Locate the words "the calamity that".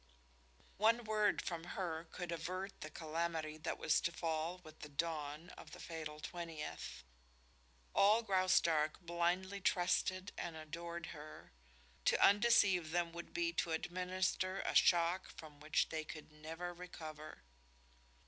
2.81-3.77